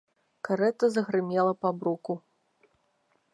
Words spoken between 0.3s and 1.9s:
Карэта загрымела па